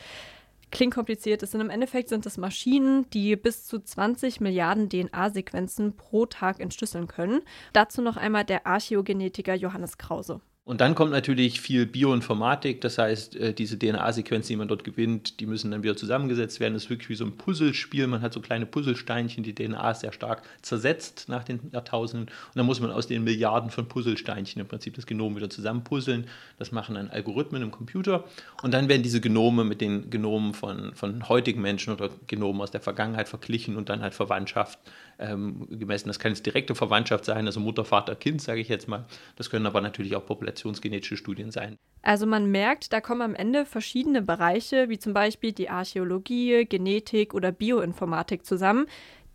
Klingt 0.72 0.94
kompliziert, 0.94 1.42
ist 1.42 1.54
im 1.54 1.68
Endeffekt 1.68 2.08
sind 2.08 2.24
es 2.24 2.38
Maschinen, 2.38 3.08
die 3.10 3.36
bis 3.36 3.66
zu 3.66 3.78
20 3.78 4.40
Milliarden 4.40 4.88
DNA-Sequenzen 4.88 5.96
pro 5.96 6.24
Tag 6.24 6.60
entschlüsseln 6.60 7.08
können. 7.08 7.42
Dazu 7.74 8.00
noch 8.00 8.16
einmal 8.16 8.46
der 8.46 8.66
Archäogenetiker 8.66 9.54
Johannes 9.54 9.98
Krause. 9.98 10.40
Und 10.64 10.80
dann 10.80 10.94
kommt 10.94 11.10
natürlich 11.10 11.60
viel 11.60 11.86
Bioinformatik, 11.86 12.80
das 12.82 12.96
heißt, 12.96 13.34
äh, 13.34 13.52
diese 13.52 13.76
DNA-Sequenzen, 13.76 14.48
die 14.50 14.56
man 14.56 14.68
dort 14.68 14.84
gewinnt, 14.84 15.40
die 15.40 15.46
müssen 15.46 15.72
dann 15.72 15.82
wieder 15.82 15.96
zusammengesetzt 15.96 16.60
werden. 16.60 16.74
Das 16.74 16.84
ist 16.84 16.90
wirklich 16.90 17.08
wie 17.08 17.16
so 17.16 17.24
ein 17.24 17.36
Puzzlespiel. 17.36 18.06
Man 18.06 18.22
hat 18.22 18.32
so 18.32 18.40
kleine 18.40 18.64
Puzzlesteinchen, 18.64 19.42
die 19.42 19.56
DNA 19.56 19.90
ist 19.90 20.00
sehr 20.00 20.12
stark 20.12 20.42
zersetzt 20.62 21.24
nach 21.28 21.42
den 21.42 21.58
Jahrtausenden. 21.72 22.28
Und 22.28 22.56
dann 22.56 22.64
muss 22.64 22.78
man 22.78 22.92
aus 22.92 23.08
den 23.08 23.24
Milliarden 23.24 23.70
von 23.70 23.88
Puzzlesteinchen 23.88 24.62
im 24.62 24.68
Prinzip 24.68 24.94
das 24.94 25.06
Genom 25.06 25.34
wieder 25.34 25.50
zusammenpuzzeln. 25.50 26.28
Das 26.60 26.70
machen 26.70 26.94
dann 26.94 27.10
Algorithmen 27.10 27.60
im 27.60 27.72
Computer. 27.72 28.22
Und 28.62 28.72
dann 28.72 28.88
werden 28.88 29.02
diese 29.02 29.20
Genome 29.20 29.64
mit 29.64 29.80
den 29.80 30.10
Genomen 30.10 30.54
von, 30.54 30.94
von 30.94 31.28
heutigen 31.28 31.60
Menschen 31.60 31.92
oder 31.92 32.08
Genomen 32.28 32.60
aus 32.60 32.70
der 32.70 32.80
Vergangenheit 32.80 33.28
verglichen 33.28 33.76
und 33.76 33.88
dann 33.88 34.00
halt 34.00 34.14
Verwandtschaft 34.14 34.78
ähm, 35.18 35.66
gemessen. 35.70 36.08
Das 36.08 36.18
kann 36.18 36.32
jetzt 36.32 36.46
direkte 36.46 36.74
Verwandtschaft 36.74 37.24
sein, 37.24 37.46
also 37.46 37.60
Mutter, 37.60 37.84
Vater, 37.84 38.14
Kind, 38.14 38.42
sage 38.42 38.60
ich 38.60 38.68
jetzt 38.68 38.88
mal. 38.88 39.06
Das 39.36 39.50
können 39.50 39.66
aber 39.66 39.80
natürlich 39.80 40.16
auch 40.16 40.22
populationsgenetische 40.52 41.16
Studien 41.16 41.50
sein. 41.50 41.78
Also 42.02 42.26
man 42.26 42.50
merkt, 42.50 42.92
da 42.92 43.00
kommen 43.00 43.22
am 43.22 43.34
Ende 43.34 43.64
verschiedene 43.64 44.22
Bereiche, 44.22 44.88
wie 44.88 44.98
zum 44.98 45.14
Beispiel 45.14 45.52
die 45.52 45.70
Archäologie, 45.70 46.66
Genetik 46.66 47.32
oder 47.32 47.52
Bioinformatik 47.52 48.44
zusammen, 48.44 48.86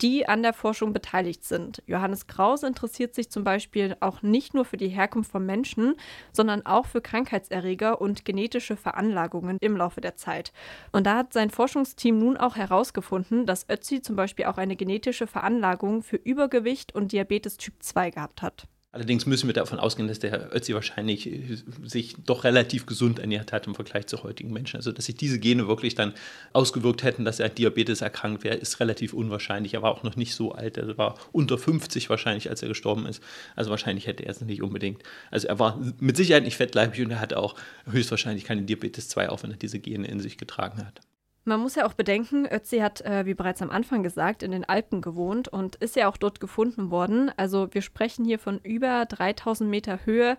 die 0.02 0.28
an 0.28 0.44
der 0.44 0.54
Forschung 0.54 0.94
beteiligt 0.94 1.44
sind. 1.46 1.82
Johannes 1.88 2.28
Kraus 2.28 2.62
interessiert 2.64 3.16
sich 3.16 3.32
zum 3.32 3.44
Beispiel 3.44 3.96
auch 4.02 4.22
nicht 4.22 4.54
nur 4.54 4.66
für 4.66 4.78
die 4.78 4.90
Herkunft 4.90 5.32
von 5.32 5.46
Menschen, 5.46 5.96
sondern 6.34 6.66
auch 6.66 6.86
für 6.86 7.02
Krankheitserreger 7.02 8.00
und 8.00 8.26
genetische 8.26 8.76
Veranlagungen 8.76 9.58
im 9.62 9.78
Laufe 9.78 10.02
der 10.02 10.16
Zeit. 10.16 10.52
Und 10.92 11.08
da 11.08 11.16
hat 11.16 11.34
sein 11.34 11.50
Forschungsteam 11.50 12.20
nun 12.20 12.38
auch 12.38 12.58
herausgefunden, 12.58 13.46
dass 13.48 13.68
Ötzi 13.70 14.02
zum 14.02 14.18
Beispiel 14.18 14.46
auch 14.46 14.58
eine 14.58 14.76
genetische 14.76 15.26
Veranlagung 15.26 16.04
für 16.04 16.18
Übergewicht 16.18 16.94
und 16.94 17.12
Diabetes 17.14 17.58
Typ 17.58 17.76
2 17.80 18.12
gehabt 18.12 18.42
hat. 18.44 18.68
Allerdings 18.98 19.28
müssen 19.28 19.46
wir 19.46 19.54
davon 19.54 19.78
ausgehen, 19.78 20.08
dass 20.08 20.18
der 20.18 20.56
Ötzi 20.56 20.74
wahrscheinlich 20.74 21.32
äh, 21.32 21.58
sich 21.84 22.16
doch 22.26 22.44
relativ 22.44 22.88
gesund 22.88 23.20
ernährt 23.20 23.54
hat 23.54 23.68
im 23.68 23.76
Vergleich 23.76 24.08
zu 24.08 24.24
heutigen 24.24 24.52
Menschen. 24.52 24.78
Also, 24.78 24.92
dass 24.92 25.06
sich 25.06 25.16
diese 25.16 25.38
Gene 25.38 25.68
wirklich 25.68 25.94
dann 25.94 26.16
ausgewirkt 26.52 27.04
hätten, 27.04 27.24
dass 27.24 27.40
er 27.40 27.50
Diabetes 27.50 28.02
erkrankt 28.02 28.44
wäre, 28.44 28.56
ist 28.56 28.80
relativ 28.80 29.14
unwahrscheinlich. 29.14 29.76
Er 29.76 29.84
war 29.84 29.92
auch 29.92 30.02
noch 30.02 30.16
nicht 30.16 30.34
so 30.34 30.54
alt. 30.54 30.78
Er 30.78 30.98
war 30.98 31.14
unter 31.32 31.60
50 31.60 32.10
wahrscheinlich, 32.10 32.50
als 32.50 32.64
er 32.64 32.70
gestorben 32.70 33.06
ist. 33.06 33.22
Also, 33.56 33.70
wahrscheinlich 33.70 34.08
hätte 34.08 34.26
er 34.26 34.32
es 34.32 34.42
nicht 34.42 34.64
unbedingt. 34.64 35.04
Also, 35.30 35.48
er 35.48 35.60
war 35.60 35.80
mit 36.00 36.18
Sicherheit 36.18 36.44
nicht 36.44 36.58
fettleibig 36.58 37.00
und 37.06 37.12
er 37.12 37.20
hatte 37.20 37.38
auch 37.38 37.54
höchstwahrscheinlich 37.86 38.46
keine 38.46 38.64
Diabetes 38.64 39.10
2, 39.10 39.30
auch 39.30 39.44
wenn 39.44 39.52
er 39.52 39.58
diese 39.58 39.78
Gene 39.78 40.08
in 40.08 40.20
sich 40.20 40.40
getragen 40.40 40.84
hat. 40.84 41.02
Man 41.48 41.62
muss 41.62 41.76
ja 41.76 41.86
auch 41.86 41.94
bedenken, 41.94 42.46
Ötzi 42.46 42.80
hat, 42.80 43.00
äh, 43.00 43.26
wie 43.26 43.34
bereits 43.34 43.62
am 43.62 43.70
Anfang 43.70 44.04
gesagt, 44.04 44.44
in 44.44 44.52
den 44.52 44.66
Alpen 44.66 45.00
gewohnt 45.00 45.48
und 45.48 45.78
ist 45.78 45.96
ja 45.96 46.10
auch 46.10 46.18
dort 46.18 46.42
gefunden 46.42 46.92
worden. 46.92 47.32
Also 47.38 47.70
wir 47.74 47.82
sprechen 47.82 48.26
hier 48.26 48.38
von 48.38 48.60
über 48.64 49.06
3000 49.06 49.70
Meter 49.70 50.06
Höhe. 50.06 50.38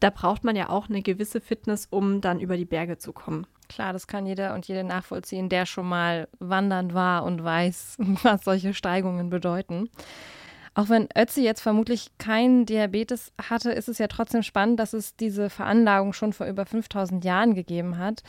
Da 0.00 0.10
braucht 0.10 0.42
man 0.42 0.56
ja 0.56 0.68
auch 0.68 0.88
eine 0.88 1.02
gewisse 1.02 1.40
Fitness, 1.40 1.86
um 1.88 2.20
dann 2.20 2.40
über 2.40 2.56
die 2.56 2.64
Berge 2.64 2.98
zu 2.98 3.12
kommen. 3.12 3.46
Klar, 3.68 3.92
das 3.92 4.08
kann 4.08 4.26
jeder 4.26 4.54
und 4.54 4.66
jede 4.66 4.82
nachvollziehen, 4.82 5.48
der 5.48 5.66
schon 5.66 5.88
mal 5.88 6.26
wandern 6.40 6.94
war 6.94 7.22
und 7.22 7.44
weiß, 7.44 7.98
was 8.24 8.42
solche 8.42 8.74
Steigungen 8.74 9.30
bedeuten. 9.30 9.88
Auch 10.74 10.88
wenn 10.88 11.06
Ötzi 11.16 11.44
jetzt 11.44 11.60
vermutlich 11.60 12.10
keinen 12.18 12.66
Diabetes 12.66 13.32
hatte, 13.40 13.70
ist 13.70 13.88
es 13.88 13.98
ja 13.98 14.08
trotzdem 14.08 14.42
spannend, 14.42 14.80
dass 14.80 14.94
es 14.94 15.14
diese 15.14 15.48
Veranlagung 15.48 16.12
schon 16.12 16.32
vor 16.32 16.48
über 16.48 16.66
5000 16.66 17.24
Jahren 17.24 17.54
gegeben 17.54 17.98
hat. 17.98 18.24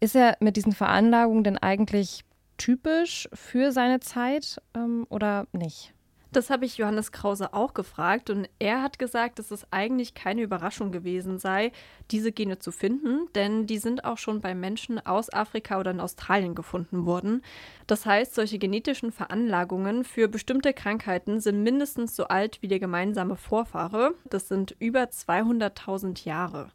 Ist 0.00 0.16
er 0.16 0.36
mit 0.40 0.56
diesen 0.56 0.72
Veranlagungen 0.72 1.44
denn 1.44 1.58
eigentlich 1.58 2.24
typisch 2.56 3.28
für 3.32 3.72
seine 3.72 4.00
Zeit 4.00 4.60
ähm, 4.74 5.06
oder 5.08 5.46
nicht? 5.52 5.94
Das 6.34 6.50
habe 6.50 6.64
ich 6.64 6.78
Johannes 6.78 7.12
Krause 7.12 7.54
auch 7.54 7.74
gefragt 7.74 8.28
und 8.28 8.48
er 8.58 8.82
hat 8.82 8.98
gesagt, 8.98 9.38
dass 9.38 9.52
es 9.52 9.68
eigentlich 9.70 10.14
keine 10.14 10.42
Überraschung 10.42 10.90
gewesen 10.90 11.38
sei, 11.38 11.70
diese 12.10 12.32
Gene 12.32 12.58
zu 12.58 12.72
finden, 12.72 13.28
denn 13.36 13.68
die 13.68 13.78
sind 13.78 14.04
auch 14.04 14.18
schon 14.18 14.40
bei 14.40 14.52
Menschen 14.52 14.98
aus 15.06 15.32
Afrika 15.32 15.78
oder 15.78 15.92
in 15.92 16.00
Australien 16.00 16.56
gefunden 16.56 17.06
worden. 17.06 17.40
Das 17.86 18.04
heißt, 18.04 18.34
solche 18.34 18.58
genetischen 18.58 19.12
Veranlagungen 19.12 20.02
für 20.02 20.26
bestimmte 20.26 20.72
Krankheiten 20.72 21.38
sind 21.38 21.62
mindestens 21.62 22.16
so 22.16 22.24
alt 22.24 22.60
wie 22.62 22.68
der 22.68 22.80
gemeinsame 22.80 23.36
Vorfahre. 23.36 24.14
Das 24.28 24.48
sind 24.48 24.74
über 24.80 25.04
200.000 25.04 26.24
Jahre. 26.24 26.72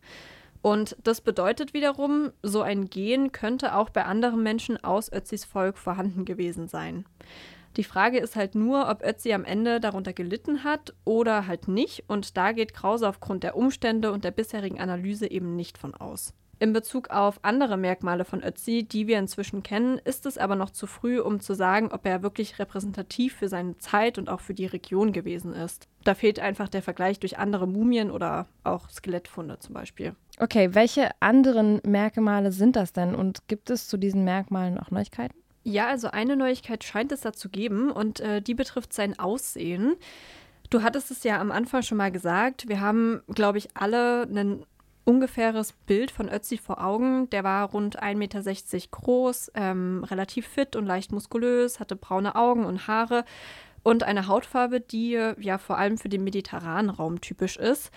Und 0.62 0.98
das 1.04 1.22
bedeutet 1.22 1.74
wiederum, 1.74 2.32
so 2.44 2.62
ein 2.62 2.90
Gen 2.90 3.32
könnte 3.32 3.76
auch 3.76 3.90
bei 3.90 4.06
anderen 4.06 4.44
Menschen 4.44 4.84
aus 4.84 5.12
Ötzis 5.12 5.46
Volk 5.46 5.78
vorhanden 5.78 6.26
gewesen 6.26 6.68
sein. 6.68 7.06
Die 7.78 7.84
Frage 7.84 8.18
ist 8.18 8.36
halt 8.36 8.56
nur, 8.56 8.90
ob 8.90 9.04
Ötzi 9.04 9.32
am 9.32 9.46
Ende 9.46 9.80
darunter 9.80 10.12
gelitten 10.12 10.64
hat 10.64 10.94
oder 11.06 11.48
halt 11.48 11.68
nicht. 11.68 12.04
Und 12.08 12.36
da 12.36 12.52
geht 12.52 12.74
Krause 12.74 13.08
aufgrund 13.08 13.44
der 13.44 13.56
Umstände 13.56 14.12
und 14.12 14.24
der 14.24 14.32
bisherigen 14.32 14.80
Analyse 14.80 15.30
eben 15.30 15.56
nicht 15.56 15.78
von 15.78 15.94
aus. 15.94 16.34
In 16.62 16.74
Bezug 16.74 17.10
auf 17.10 17.40
andere 17.44 17.78
Merkmale 17.78 18.26
von 18.26 18.44
Ötzi, 18.44 18.84
die 18.84 19.08
wir 19.08 19.18
inzwischen 19.18 19.64
kennen, 19.64 19.98
ist 19.98 20.26
es 20.26 20.38
aber 20.38 20.58
noch 20.58 20.72
zu 20.72 20.88
früh, 20.88 21.22
um 21.22 21.40
zu 21.40 21.54
sagen, 21.54 21.90
ob 21.94 22.06
er 22.06 22.22
wirklich 22.22 22.60
repräsentativ 22.60 23.36
für 23.36 23.48
seine 23.48 23.78
Zeit 23.78 24.18
und 24.18 24.30
auch 24.30 24.42
für 24.42 24.54
die 24.54 24.66
Region 24.66 25.14
gewesen 25.14 25.54
ist. 25.54 25.88
Da 26.04 26.16
fehlt 26.16 26.40
einfach 26.40 26.68
der 26.68 26.82
Vergleich 26.82 27.18
durch 27.18 27.38
andere 27.38 27.66
Mumien 27.66 28.12
oder 28.12 28.46
auch 28.66 28.90
Skelettfunde 28.90 29.60
zum 29.60 29.74
Beispiel. 29.74 30.16
Okay, 30.42 30.74
welche 30.74 31.10
anderen 31.20 31.82
Merkmale 31.86 32.54
sind 32.54 32.78
das 32.78 32.94
denn 32.94 33.14
und 33.14 33.48
gibt 33.50 33.70
es 33.70 33.90
zu 33.90 33.98
diesen 33.98 34.24
Merkmalen 34.24 34.78
auch 34.78 34.90
Neuigkeiten? 34.90 35.36
Ja, 35.64 35.88
also 35.88 36.10
eine 36.10 36.38
Neuigkeit 36.38 36.86
scheint 36.86 37.12
es 37.12 37.22
da 37.22 37.34
zu 37.34 37.50
geben 37.50 37.92
und 37.92 38.22
äh, 38.22 38.42
die 38.42 38.56
betrifft 38.56 38.94
sein 38.94 39.20
Aussehen. 39.20 39.98
Du 40.70 40.82
hattest 40.82 41.12
es 41.12 41.24
ja 41.24 41.42
am 41.42 41.52
Anfang 41.52 41.82
schon 41.82 41.98
mal 41.98 42.12
gesagt. 42.12 42.70
Wir 42.70 42.80
haben, 42.80 43.22
glaube 43.28 43.58
ich, 43.58 43.68
alle 43.74 44.22
einen 44.22 44.66
ungefähres 45.04 45.74
Bild 45.74 46.10
von 46.10 46.30
Ötzi 46.30 46.58
vor 46.58 46.82
Augen. 46.82 47.30
Der 47.32 47.44
war 47.44 47.70
rund 47.72 48.02
1,60 48.02 48.16
Meter 48.16 48.40
groß, 48.92 49.52
ähm, 49.56 50.06
relativ 50.10 50.48
fit 50.48 50.78
und 50.78 50.86
leicht 50.86 51.12
muskulös, 51.12 51.82
hatte 51.82 51.98
braune 51.98 52.36
Augen 52.36 52.66
und 52.66 52.88
Haare 52.88 53.26
und 53.84 54.04
eine 54.04 54.28
Hautfarbe, 54.28 54.80
die 54.80 55.20
ja 55.40 55.58
vor 55.58 55.78
allem 55.78 55.98
für 55.98 56.10
den 56.10 56.24
mediterranen 56.24 56.90
Raum 56.90 57.20
typisch 57.20 57.58
ist. 57.58 57.92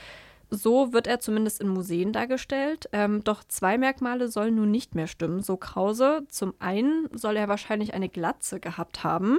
So 0.54 0.92
wird 0.92 1.06
er 1.06 1.18
zumindest 1.18 1.62
in 1.62 1.68
Museen 1.68 2.12
dargestellt. 2.12 2.87
Ähm, 2.92 3.25
doch 3.25 3.42
zwei 3.42 3.78
Merkmale 3.78 4.28
sollen 4.28 4.56
nun 4.56 4.71
nicht 4.71 4.94
mehr 4.94 5.06
stimmen, 5.06 5.40
so 5.42 5.56
Krause. 5.56 6.26
Zum 6.28 6.52
einen 6.59 7.09
soll 7.16 7.38
er 7.38 7.49
wahrscheinlich 7.49 7.94
eine 7.94 8.11
Glatze 8.11 8.61
gehabt 8.61 9.02
haben 9.02 9.38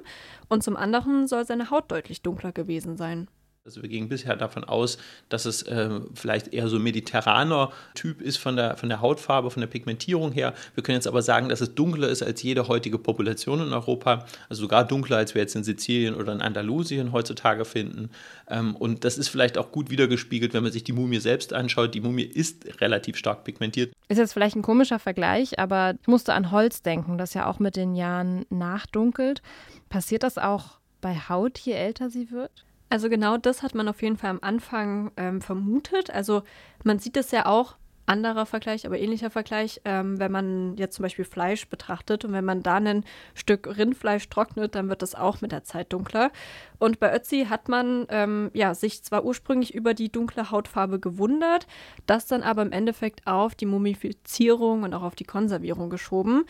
und 0.49 0.63
zum 0.63 0.75
anderen 0.75 1.27
soll 1.27 1.45
seine 1.45 1.69
Haut 1.69 1.91
deutlich 1.91 2.23
dunkler 2.23 2.51
gewesen 2.51 2.97
sein. 2.97 3.27
Also 3.65 3.81
wir 3.81 3.87
gingen 3.87 4.09
bisher 4.09 4.35
davon 4.35 4.65
aus, 4.65 4.97
dass 5.29 5.45
es 5.45 5.61
äh, 5.63 6.01
vielleicht 6.15 6.53
eher 6.53 6.67
so 6.67 6.79
mediterraner 6.79 7.71
Typ 7.95 8.21
ist 8.21 8.35
von 8.35 8.57
der, 8.57 8.75
von 8.75 8.89
der 8.89 8.99
Hautfarbe, 8.99 9.49
von 9.51 9.61
der 9.61 9.67
Pigmentierung 9.67 10.33
her. 10.33 10.53
Wir 10.75 10.83
können 10.83 10.97
jetzt 10.97 11.07
aber 11.07 11.21
sagen, 11.21 11.47
dass 11.47 11.61
es 11.61 11.73
dunkler 11.73 12.09
ist 12.09 12.23
als 12.23 12.43
jede 12.43 12.67
heutige 12.67 12.99
Population 12.99 13.61
in 13.61 13.71
Europa. 13.71 14.25
Also 14.49 14.63
sogar 14.63 14.85
dunkler, 14.85 15.15
als 15.15 15.33
wir 15.33 15.41
jetzt 15.41 15.55
in 15.55 15.63
Sizilien 15.63 16.13
oder 16.13 16.33
in 16.33 16.41
Andalusien 16.41 17.13
heutzutage 17.13 17.63
finden. 17.63 18.09
Ähm, 18.49 18.75
und 18.75 19.05
das 19.05 19.17
ist 19.17 19.29
vielleicht 19.29 19.57
auch 19.57 19.71
gut 19.71 19.89
wiedergespiegelt, 19.89 20.53
wenn 20.53 20.63
man 20.63 20.73
sich 20.73 20.83
die 20.83 20.91
Mumie 20.91 21.19
selbst 21.19 21.53
anschaut. 21.53 21.95
Die 21.95 22.01
Mumie 22.01 22.23
ist 22.23 22.81
relativ 22.81 23.15
stark 23.15 23.45
pigmentiert. 23.45 23.93
Ist 24.09 24.17
jetzt 24.17 24.33
vielleicht 24.33 24.57
ein 24.57 24.61
komischer 24.61 24.99
Vergleich, 24.99 25.57
aber 25.57 25.95
ich 26.01 26.07
musste 26.07 26.33
an 26.33 26.51
Holz 26.51 26.81
denken, 26.81 27.17
das 27.17 27.33
ja 27.33 27.47
auch 27.47 27.59
mit 27.59 27.77
den 27.77 27.95
Jahren 27.95 28.45
nachdunkelt. 28.49 29.41
Passiert 29.87 30.23
das 30.23 30.37
auch 30.37 30.79
bei 30.99 31.15
Haut, 31.29 31.59
je 31.59 31.71
älter 31.71 32.09
sie 32.09 32.29
wird? 32.29 32.65
Also 32.93 33.09
genau 33.09 33.37
das 33.37 33.63
hat 33.63 33.73
man 33.73 33.87
auf 33.87 34.03
jeden 34.03 34.17
Fall 34.17 34.29
am 34.29 34.39
Anfang 34.43 35.09
ähm, 35.17 35.41
vermutet. 35.41 36.11
Also 36.11 36.43
man 36.83 36.99
sieht 36.99 37.17
es 37.17 37.31
ja 37.31 37.47
auch, 37.47 37.75
anderer 38.05 38.45
Vergleich, 38.45 38.85
aber 38.85 38.99
ähnlicher 38.99 39.31
Vergleich, 39.31 39.81
ähm, 39.83 40.19
wenn 40.19 40.31
man 40.31 40.77
jetzt 40.77 40.97
zum 40.97 41.03
Beispiel 41.03 41.25
Fleisch 41.25 41.67
betrachtet 41.69 42.23
und 42.23 42.33
wenn 42.33 42.45
man 42.45 42.61
da 42.61 42.75
ein 42.75 43.03
Stück 43.33 43.77
Rindfleisch 43.77 44.29
trocknet, 44.29 44.75
dann 44.75 44.89
wird 44.89 45.01
das 45.01 45.15
auch 45.15 45.41
mit 45.41 45.51
der 45.51 45.63
Zeit 45.63 45.91
dunkler. 45.91 46.31
Und 46.77 46.99
bei 46.99 47.15
Ötzi 47.15 47.47
hat 47.49 47.67
man 47.67 48.05
ähm, 48.09 48.51
ja, 48.53 48.75
sich 48.75 49.03
zwar 49.03 49.25
ursprünglich 49.25 49.73
über 49.73 49.95
die 49.95 50.11
dunkle 50.11 50.51
Hautfarbe 50.51 50.99
gewundert, 50.99 51.65
das 52.05 52.27
dann 52.27 52.43
aber 52.43 52.61
im 52.61 52.73
Endeffekt 52.73 53.25
auf 53.25 53.55
die 53.55 53.65
Mumifizierung 53.65 54.83
und 54.83 54.93
auch 54.93 55.03
auf 55.03 55.15
die 55.15 55.23
Konservierung 55.23 55.89
geschoben, 55.89 56.43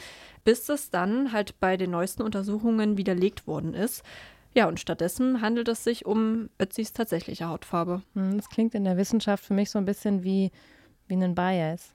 bis 0.44 0.66
das 0.66 0.90
dann 0.90 1.32
halt 1.32 1.58
bei 1.62 1.78
den 1.78 1.92
neuesten 1.92 2.24
Untersuchungen 2.24 2.98
widerlegt 2.98 3.48
worden 3.48 3.76
ist. 3.76 4.04
Ja, 4.56 4.68
und 4.68 4.80
stattdessen 4.80 5.42
handelt 5.42 5.68
es 5.68 5.84
sich 5.84 6.06
um 6.06 6.50
Ötzis 6.62 6.94
tatsächliche 6.94 7.48
Hautfarbe. 7.48 8.04
Hm, 8.14 8.38
das 8.38 8.50
klingt 8.50 8.76
in 8.76 8.84
der 8.84 8.98
Wissenschaft 8.98 9.44
für 9.44 9.54
mich 9.54 9.72
so 9.72 9.80
ein 9.80 9.86
bisschen 9.86 10.24
wie, 10.24 10.52
wie 11.08 11.16
ein 11.16 11.36
Bias. 11.36 11.94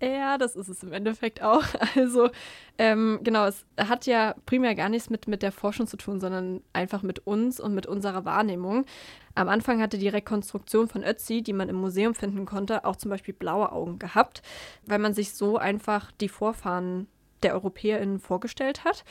Ja, 0.00 0.38
das 0.38 0.54
ist 0.54 0.68
es 0.68 0.82
im 0.82 0.92
Endeffekt 0.92 1.42
auch. 1.42 1.64
Also, 1.96 2.30
ähm, 2.78 3.18
genau, 3.24 3.46
es 3.46 3.66
hat 3.76 4.06
ja 4.06 4.34
primär 4.46 4.74
gar 4.74 4.88
nichts 4.88 5.10
mit, 5.10 5.26
mit 5.26 5.42
der 5.42 5.50
Forschung 5.52 5.86
zu 5.86 5.96
tun, 5.96 6.20
sondern 6.20 6.62
einfach 6.72 7.02
mit 7.02 7.26
uns 7.26 7.58
und 7.58 7.74
mit 7.74 7.86
unserer 7.86 8.24
Wahrnehmung. 8.24 8.86
Am 9.34 9.48
Anfang 9.48 9.82
hatte 9.82 9.98
die 9.98 10.08
Rekonstruktion 10.08 10.88
von 10.88 11.02
Ötzi, 11.02 11.42
die 11.42 11.52
man 11.52 11.68
im 11.68 11.76
Museum 11.76 12.14
finden 12.14 12.46
konnte, 12.46 12.84
auch 12.84 12.96
zum 12.96 13.10
Beispiel 13.10 13.34
blaue 13.34 13.72
Augen 13.72 13.98
gehabt, 13.98 14.42
weil 14.86 14.98
man 14.98 15.14
sich 15.14 15.34
so 15.34 15.58
einfach 15.58 16.12
die 16.12 16.28
Vorfahren 16.28 17.08
der 17.42 17.54
EuropäerInnen 17.54 18.20
vorgestellt 18.20 18.84
hat. 18.84 19.04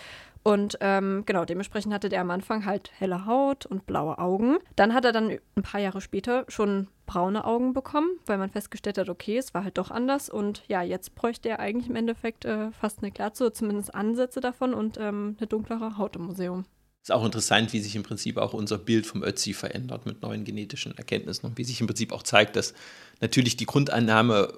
Und 0.47 0.77
ähm, 0.79 1.23
genau, 1.25 1.43
dementsprechend 1.43 1.93
hatte 1.93 2.07
der 2.07 2.21
am 2.21 2.31
Anfang 2.31 2.63
halt 2.63 2.89
helle 2.97 3.25
Haut 3.25 3.65
und 3.65 3.85
blaue 3.85 4.17
Augen. 4.17 4.59
Dann 4.77 4.93
hat 4.93 5.03
er 5.03 5.11
dann 5.11 5.37
ein 5.57 5.61
paar 5.61 5.81
Jahre 5.81 5.99
später 5.99 6.45
schon 6.47 6.87
braune 7.05 7.43
Augen 7.43 7.73
bekommen, 7.73 8.11
weil 8.27 8.37
man 8.37 8.49
festgestellt 8.49 8.97
hat, 8.97 9.09
okay, 9.09 9.37
es 9.37 9.53
war 9.53 9.65
halt 9.65 9.77
doch 9.77 9.91
anders. 9.91 10.29
Und 10.29 10.63
ja, 10.69 10.81
jetzt 10.83 11.15
bräuchte 11.15 11.49
er 11.49 11.59
eigentlich 11.59 11.89
im 11.89 11.97
Endeffekt 11.97 12.45
äh, 12.45 12.71
fast 12.71 12.99
eine 12.99 13.11
Glatze, 13.11 13.51
zumindest 13.51 13.93
Ansätze 13.93 14.39
davon 14.39 14.73
und 14.73 14.97
ähm, 14.97 15.35
eine 15.37 15.47
dunklere 15.47 15.97
Haut 15.97 16.15
im 16.15 16.27
Museum 16.27 16.63
ist 17.07 17.11
auch 17.13 17.23
interessant, 17.23 17.71
wie 17.71 17.79
sich 17.79 17.95
im 17.95 18.03
Prinzip 18.03 18.35
auch 18.35 18.51
unser 18.51 18.77
Bild 18.77 19.05
vom 19.05 19.23
Ötzi 19.23 19.53
verändert 19.53 20.05
mit 20.05 20.21
neuen 20.21 20.43
genetischen 20.43 20.97
Erkenntnissen 20.97 21.45
und 21.45 21.57
wie 21.57 21.63
sich 21.63 21.79
im 21.79 21.87
Prinzip 21.87 22.11
auch 22.11 22.21
zeigt, 22.21 22.57
dass 22.57 22.73
natürlich 23.21 23.55
die 23.55 23.65
Grundannahme, 23.65 24.51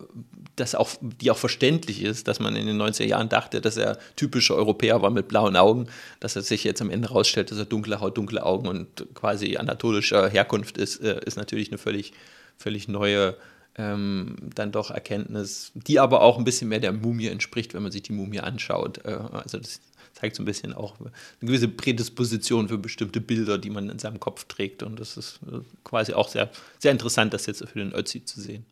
dass 0.55 0.73
auch, 0.73 0.89
die 0.99 1.29
auch 1.29 1.37
verständlich 1.37 2.01
ist, 2.01 2.27
dass 2.27 2.39
man 2.39 2.55
in 2.55 2.65
den 2.65 2.81
90er 2.81 3.05
Jahren 3.05 3.29
dachte, 3.29 3.61
dass 3.61 3.77
er 3.77 3.99
typischer 4.15 4.55
Europäer 4.55 5.03
war 5.03 5.11
mit 5.11 5.27
blauen 5.27 5.55
Augen, 5.55 5.89
dass 6.21 6.35
er 6.35 6.41
sich 6.41 6.63
jetzt 6.63 6.81
am 6.81 6.89
Ende 6.89 7.09
herausstellt, 7.09 7.51
dass 7.51 7.59
er 7.59 7.65
dunkle 7.65 7.99
Haut, 7.99 8.17
dunkle 8.17 8.43
Augen 8.43 8.67
und 8.67 9.05
quasi 9.13 9.55
anatolischer 9.57 10.27
Herkunft 10.27 10.79
ist, 10.79 11.03
äh, 11.03 11.23
ist 11.23 11.37
natürlich 11.37 11.69
eine 11.69 11.77
völlig, 11.77 12.13
völlig 12.57 12.87
neue 12.87 13.35
ähm, 13.75 14.37
dann 14.55 14.71
doch 14.71 14.89
Erkenntnis, 14.89 15.71
die 15.75 15.99
aber 15.99 16.23
auch 16.23 16.39
ein 16.39 16.45
bisschen 16.45 16.69
mehr 16.69 16.79
der 16.79 16.93
Mumie 16.93 17.27
entspricht, 17.27 17.75
wenn 17.75 17.83
man 17.83 17.91
sich 17.91 18.01
die 18.01 18.13
Mumie 18.13 18.39
anschaut. 18.39 19.05
Äh, 19.05 19.19
also 19.31 19.59
das 19.59 19.81
zeigt 20.19 20.35
so 20.35 20.43
ein 20.43 20.45
bisschen 20.45 20.73
auch 20.73 20.99
eine 20.99 21.11
gewisse 21.39 21.67
Prädisposition 21.67 22.67
für 22.67 22.77
bestimmte 22.77 23.21
Bilder, 23.21 23.57
die 23.57 23.69
man 23.69 23.89
in 23.89 23.99
seinem 23.99 24.19
Kopf 24.19 24.45
trägt. 24.45 24.83
Und 24.83 24.99
das 24.99 25.17
ist 25.17 25.39
äh, 25.51 25.59
quasi 25.83 26.13
auch 26.13 26.27
sehr, 26.27 26.49
sehr 26.77 26.91
interessant, 26.91 27.33
das 27.33 27.45
jetzt 27.45 27.67
für 27.67 27.79
den 27.79 27.93
Ötzi 27.93 28.25
zu 28.25 28.41
sehen. 28.41 28.65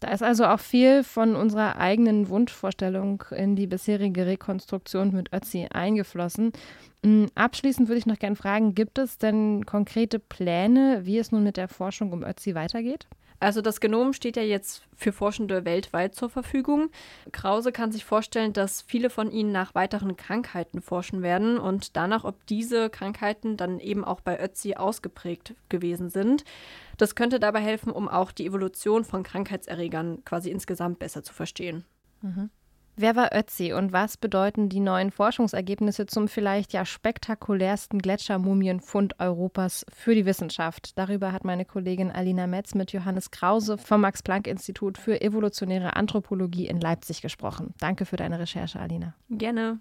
Da 0.00 0.10
ist 0.10 0.22
also 0.22 0.44
auch 0.44 0.60
viel 0.60 1.04
von 1.04 1.36
unserer 1.36 1.76
eigenen 1.76 2.28
Wunschvorstellung 2.28 3.24
in 3.34 3.56
die 3.56 3.66
bisherige 3.66 4.26
Rekonstruktion 4.26 5.14
mit 5.14 5.32
Ötzi 5.32 5.68
eingeflossen. 5.70 6.52
Hm, 7.02 7.28
abschließend 7.34 7.88
würde 7.88 7.98
ich 7.98 8.06
noch 8.06 8.18
gerne 8.18 8.36
fragen, 8.36 8.74
gibt 8.74 8.98
es 8.98 9.16
denn 9.16 9.64
konkrete 9.64 10.18
Pläne, 10.18 11.00
wie 11.04 11.18
es 11.18 11.32
nun 11.32 11.44
mit 11.44 11.56
der 11.56 11.68
Forschung 11.68 12.12
um 12.12 12.22
Ötzi 12.22 12.54
weitergeht? 12.54 13.06
Also 13.38 13.60
das 13.60 13.80
Genom 13.80 14.12
steht 14.12 14.36
ja 14.36 14.42
jetzt 14.42 14.82
für 14.94 15.12
Forschende 15.12 15.64
weltweit 15.64 16.14
zur 16.14 16.30
Verfügung. 16.30 16.90
Krause 17.32 17.72
kann 17.72 17.92
sich 17.92 18.04
vorstellen, 18.04 18.52
dass 18.52 18.82
viele 18.82 19.10
von 19.10 19.30
ihnen 19.30 19.52
nach 19.52 19.74
weiteren 19.74 20.16
Krankheiten 20.16 20.80
forschen 20.80 21.22
werden 21.22 21.58
und 21.58 21.96
danach, 21.96 22.24
ob 22.24 22.46
diese 22.46 22.88
Krankheiten 22.88 23.56
dann 23.56 23.78
eben 23.78 24.04
auch 24.04 24.20
bei 24.20 24.42
Ötzi 24.42 24.74
ausgeprägt 24.74 25.54
gewesen 25.68 26.08
sind. 26.08 26.44
Das 26.96 27.14
könnte 27.14 27.38
dabei 27.38 27.60
helfen, 27.60 27.92
um 27.92 28.08
auch 28.08 28.32
die 28.32 28.46
Evolution 28.46 29.04
von 29.04 29.22
Krankheitserregern 29.22 30.24
quasi 30.24 30.50
insgesamt 30.50 30.98
besser 30.98 31.22
zu 31.22 31.34
verstehen. 31.34 31.84
Mhm. 32.22 32.50
Wer 32.98 33.14
war 33.14 33.36
Ötzi 33.36 33.74
und 33.74 33.92
was 33.92 34.16
bedeuten 34.16 34.70
die 34.70 34.80
neuen 34.80 35.10
Forschungsergebnisse 35.10 36.06
zum 36.06 36.28
vielleicht 36.28 36.72
ja 36.72 36.86
spektakulärsten 36.86 38.00
Gletschermumienfund 38.00 39.20
Europas 39.20 39.84
für 39.92 40.14
die 40.14 40.24
Wissenschaft? 40.24 40.96
Darüber 40.96 41.30
hat 41.30 41.44
meine 41.44 41.66
Kollegin 41.66 42.10
Alina 42.10 42.46
Metz 42.46 42.74
mit 42.74 42.92
Johannes 42.92 43.30
Krause 43.30 43.76
vom 43.76 44.00
Max-Planck-Institut 44.00 44.96
für 44.96 45.20
evolutionäre 45.20 45.94
Anthropologie 45.94 46.68
in 46.68 46.80
Leipzig 46.80 47.20
gesprochen. 47.20 47.74
Danke 47.80 48.06
für 48.06 48.16
deine 48.16 48.38
Recherche, 48.38 48.80
Alina. 48.80 49.14
Gerne. 49.28 49.80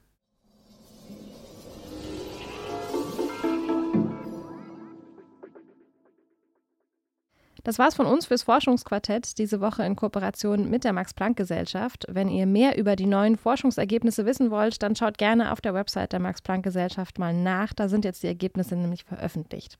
Das 7.65 7.79
war's 7.79 7.95
von 7.95 8.05
uns 8.05 8.27
fürs 8.27 8.43
Forschungsquartett 8.43 9.39
diese 9.39 9.59
Woche 9.59 9.83
in 9.83 9.95
Kooperation 9.95 10.69
mit 10.69 10.83
der 10.83 10.93
Max-Planck-Gesellschaft. 10.93 12.05
Wenn 12.07 12.29
ihr 12.29 12.45
mehr 12.45 12.77
über 12.77 12.95
die 12.95 13.07
neuen 13.07 13.37
Forschungsergebnisse 13.37 14.27
wissen 14.27 14.51
wollt, 14.51 14.83
dann 14.83 14.95
schaut 14.95 15.17
gerne 15.17 15.51
auf 15.51 15.61
der 15.61 15.73
Website 15.73 16.13
der 16.13 16.19
Max-Planck-Gesellschaft 16.19 17.17
mal 17.17 17.33
nach. 17.33 17.73
Da 17.73 17.89
sind 17.89 18.05
jetzt 18.05 18.21
die 18.21 18.27
Ergebnisse 18.27 18.75
nämlich 18.75 19.03
veröffentlicht. 19.03 19.79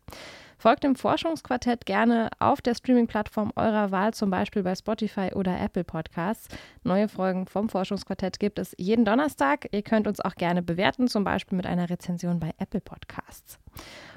Folgt 0.58 0.84
dem 0.84 0.96
Forschungsquartett 0.96 1.86
gerne 1.86 2.32
auf 2.40 2.60
der 2.60 2.74
Streaming-Plattform 2.74 3.52
eurer 3.56 3.92
Wahl, 3.92 4.16
zum 4.16 4.32
Beispiel 4.32 4.64
bei 4.64 4.74
Spotify 4.74 5.30
oder 5.36 5.60
Apple 5.60 5.84
Podcasts. 5.84 6.48
Neue 6.84 7.08
Folgen 7.08 7.46
vom 7.46 7.70
Forschungsquartett 7.70 8.40
gibt 8.40 8.58
es 8.58 8.74
jeden 8.80 9.06
Donnerstag. 9.06 9.68
Ihr 9.72 9.84
könnt 9.84 10.08
uns 10.08 10.20
auch 10.22 10.34
gerne 10.34 10.64
bewerten, 10.64 11.08
zum 11.08 11.24
Beispiel 11.24 11.56
mit 11.56 11.68
einer 11.68 11.88
Rezension 11.88 12.40
bei 12.40 12.52
Apple 12.58 12.82
Podcasts. 12.82 13.60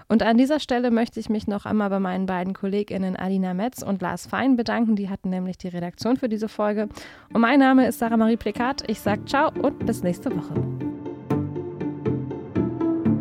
Und 0.08 0.22
an 0.22 0.38
dieser 0.38 0.58
Stelle 0.58 0.90
möchte 0.90 1.20
ich 1.20 1.28
mich 1.28 1.46
noch 1.46 1.66
einmal 1.66 1.90
bei 1.90 2.00
meinen 2.00 2.24
beiden 2.24 2.54
KollegInnen 2.54 3.14
Alina 3.14 3.52
Metz 3.52 3.82
und 3.82 4.00
Lars 4.00 4.26
Fein 4.26 4.56
bedanken. 4.56 4.96
Die 4.96 5.10
hatten 5.10 5.28
nämlich 5.28 5.58
die 5.58 5.68
Redaktion 5.68 6.16
für 6.16 6.30
diese 6.30 6.48
Folge. 6.48 6.88
Und 7.32 7.42
mein 7.42 7.60
Name 7.60 7.86
ist 7.86 7.98
Sarah 7.98 8.16
Marie 8.16 8.38
Plekat. 8.38 8.84
Ich 8.88 9.00
sage 9.00 9.26
ciao 9.26 9.52
und 9.60 9.84
bis 9.84 10.02
nächste 10.02 10.34
Woche. 10.34 10.54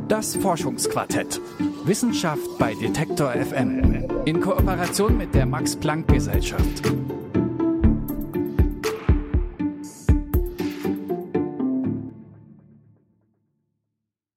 Das 0.07 0.37
Forschungsquartett. 0.37 1.41
Wissenschaft 1.83 2.57
bei 2.57 2.73
Detektor 2.75 3.33
FM. 3.33 4.07
In 4.23 4.39
Kooperation 4.39 5.17
mit 5.17 5.35
der 5.35 5.45
Max-Planck-Gesellschaft. 5.45 6.83